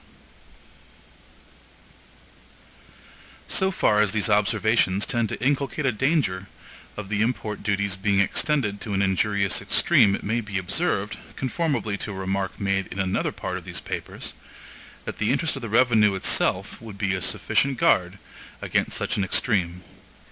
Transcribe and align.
So 3.47 3.69
far 3.69 4.01
as 4.01 4.13
these 4.13 4.31
observations 4.31 5.05
tend 5.05 5.29
to 5.29 5.39
inculcate 5.45 5.85
a 5.85 5.91
danger 5.91 6.47
of 6.97 7.07
the 7.09 7.21
import 7.21 7.61
duties 7.61 7.95
being 7.97 8.19
extended 8.19 8.81
to 8.81 8.95
an 8.95 9.03
injurious 9.03 9.61
extreme 9.61 10.15
it 10.15 10.23
may 10.23 10.41
be 10.41 10.57
observed, 10.57 11.19
conformably 11.35 11.99
to 11.99 12.13
a 12.13 12.15
remark 12.15 12.59
made 12.59 12.87
in 12.87 12.97
another 12.97 13.31
part 13.31 13.57
of 13.57 13.63
these 13.63 13.79
papers, 13.79 14.33
that 15.05 15.19
the 15.19 15.31
interest 15.31 15.55
of 15.55 15.61
the 15.61 15.69
revenue 15.69 16.15
itself 16.15 16.81
would 16.81 16.97
be 16.97 17.13
a 17.13 17.21
sufficient 17.21 17.77
guard 17.77 18.17
against 18.63 18.97
such 18.97 19.17
an 19.17 19.23
extreme. 19.23 19.83